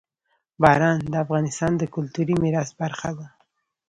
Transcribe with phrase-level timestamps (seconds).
[0.61, 3.27] باران د افغانستان د کلتوري میراث برخه ده.